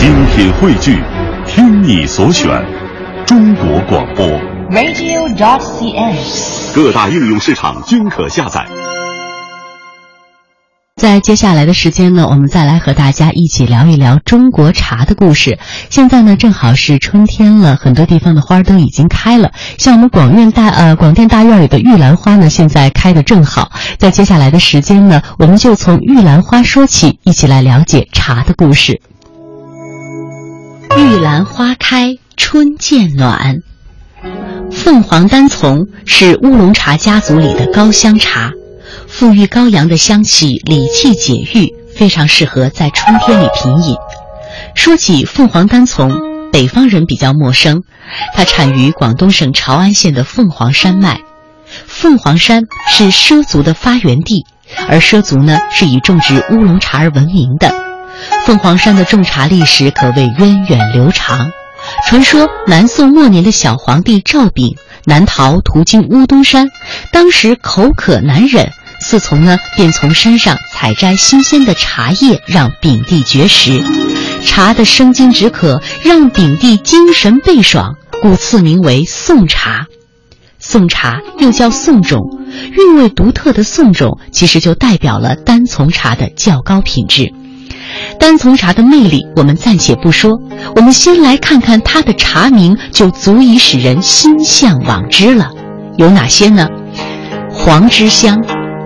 [0.00, 0.98] 精品汇聚，
[1.46, 2.48] 听你所选，
[3.26, 4.26] 中国广播。
[4.70, 6.74] radio.dot.cn，。
[6.74, 8.66] 各大应用市场均可下载。
[10.96, 15.58] 在接下来的时间呢，我们再来和大家一起聊一聊中国茶的故事。
[15.90, 19.52] 现在呢，正好是春天了，很多地方的花儿都已经开了。
[19.76, 23.70] 像我们广院大呃广电大院里的玉兰花呢，现在开的正好。
[23.98, 29.02] 在接下来的时间呢，我们就从玉兰花说起，一起来了解茶的故事。
[30.96, 33.58] 玉兰花开，春渐暖。
[34.72, 38.50] 凤凰单丛是乌龙茶家族里的高香茶。
[39.08, 43.94] 馥郁高扬的香气，理气解郁，非常适合在春天里品饮。
[44.74, 46.12] 说起凤凰单丛，
[46.52, 47.82] 北方人比较陌生，
[48.34, 51.20] 它产于广东省潮安县的凤凰山脉。
[51.86, 54.44] 凤凰山是畲族的发源地，
[54.88, 57.89] 而畲族呢是以种植乌龙茶而闻名的。
[58.44, 61.50] 凤凰山的种茶历史可谓源远流长。
[62.06, 66.68] 传说南宋末年的小皇帝赵昺南逃途经乌东山，
[67.12, 68.70] 当时口渴难忍。
[69.02, 73.82] 侍从呢，便从山上采摘新鲜的茶叶，让丙帝绝食。
[74.44, 79.86] 茶的生津止渴，让丙帝精神倍爽，故赐名为宋茶。
[80.58, 82.20] 宋茶又叫宋种，
[82.72, 87.32] 韵味独特的宋种，其实就代表了单丛茶的较高品质。
[88.18, 90.38] 单丛茶的魅力，我们暂且不说，
[90.76, 95.50] 我们先来看看它的茶名，就足以使人心向往之了。
[95.96, 96.68] 有哪些呢？
[97.50, 98.42] 黄枝香。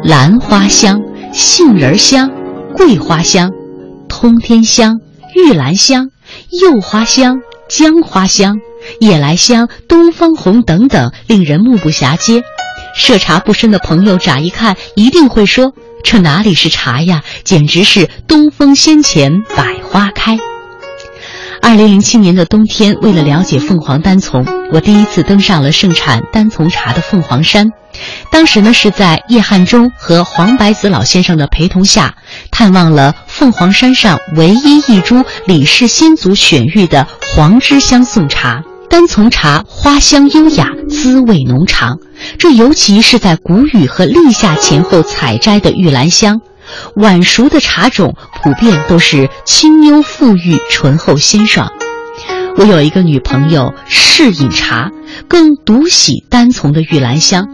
[0.06, 1.00] 兰花香、
[1.32, 2.30] 杏仁香、
[2.77, 3.52] 桂花香、
[4.06, 5.00] 通天香、
[5.34, 6.10] 玉兰香、
[6.60, 7.38] 柚花香、
[7.70, 8.58] 姜花香、
[9.00, 12.42] 夜来香、东方红等等，令人目不暇接。
[12.94, 15.72] 涉茶不深的朋友乍一看，一定会说
[16.05, 17.24] ：“这哪里是茶呀？
[17.42, 20.38] 简直是东风先前，百花开。”
[21.62, 27.70] 二零零七年的冬天，为了了解凤凰单丛，我第一次登上了盛产单丛茶的凤凰山。
[28.30, 32.14] 当时呢，是在叶汉忠和黄白子老先生的陪同下，
[32.50, 38.62] 探望了凤凰山上唯一一株李氏先祖选育的黄枝香宋茶。
[38.91, 41.98] 单丛茶花香优雅，滋味浓长，
[42.44, 46.43] 这尤其是在谷雨和立夏前后采摘的玉兰香。
[46.94, 51.71] 晚熟的茶种普遍都是清幽馥郁、醇厚鲜爽。
[52.59, 54.91] 我有一个女朋友嗜饮茶，
[55.27, 57.47] 更独喜单丛的玉兰香。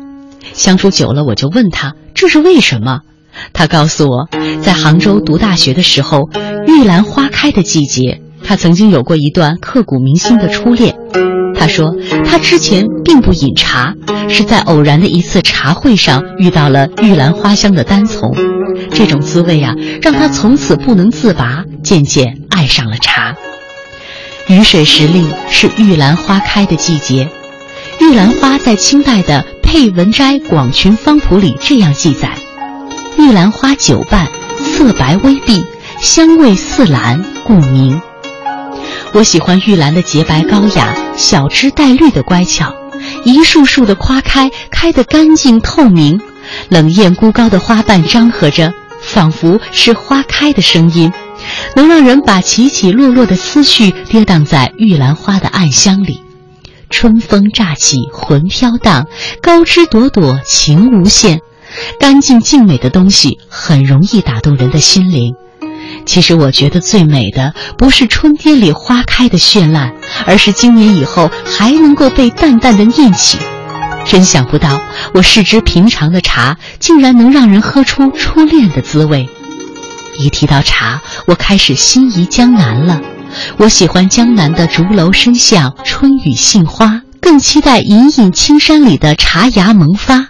[0.54, 3.02] 相处久了，我就问她这是为什么。
[3.52, 4.28] 她告诉我，
[4.60, 6.30] 在杭州读大学的时候，
[6.66, 10.96] 玉兰花开的季节，她曾经有过一段刻骨铭心的初恋。
[11.60, 11.94] 他说，
[12.24, 13.92] 他之前并不饮茶，
[14.30, 18.34] 是在偶然的一次茶会上遇到了玉兰花香的单丛。
[18.94, 23.34] 这种滋味啊，让他从此不能自拔，渐渐爱上了茶。
[24.48, 27.28] 雨水时令是玉兰花开的季节。
[28.00, 32.38] 玉兰花在清代的《佩文斋广群方谱》里这样记载：
[33.18, 35.62] 玉兰花久瓣，色白微碧，
[36.00, 38.00] 香味似兰，故名。
[39.12, 42.72] 我喜欢玉兰的洁白高雅、小枝带绿的乖巧，
[43.24, 46.20] 一束束的花开，开得干净透明。
[46.68, 51.12] 冷艳孤高的花瓣张合着，仿佛是花开的声音，
[51.74, 56.22] 能让人把起起落落的思绪跌宕在玉兰花的暗香里。
[56.88, 59.04] 春风乍起，魂飘荡；
[59.42, 61.40] 高枝朵朵，情无限。
[61.98, 65.34] 干净静美的东西很容易打动人的心灵。
[66.10, 69.92] 其实我觉得最美的不是春天里花开的绚烂，
[70.26, 73.38] 而是今年以后还能够被淡淡的念起。
[74.04, 74.80] 真想不到，
[75.14, 79.28] 我视之平常的茶，竟然能让人喝出初恋的滋味。
[80.18, 83.00] 一提到茶，我开始心仪江南了。
[83.58, 90.26] 我喜欢江南的竹楼深巷、春雨杏花，更期待隐隐青山里的茶芽萌发。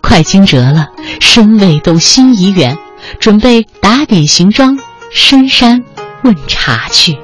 [0.00, 0.88] 快惊蛰了，
[1.20, 2.76] 身未动，心已远，
[3.20, 4.76] 准备打点行装，
[5.14, 5.84] 深山
[6.24, 7.16] 问茶去。